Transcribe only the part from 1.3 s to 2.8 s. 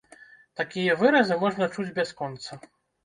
можна чуць бясконца.